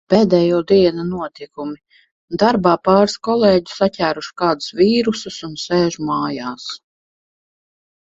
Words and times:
Pēdējo 0.11 0.59
dienu 0.69 1.03
notikumi: 1.09 1.75
Darbā 2.43 2.71
pāris 2.89 3.17
kolēģu 3.27 3.73
saķēruši 3.81 4.33
kādus 4.43 4.71
vīrusus 4.79 5.37
un 5.49 5.53
sēž 5.65 5.99
mājās. 6.09 6.67